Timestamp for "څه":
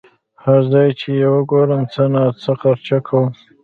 1.93-2.03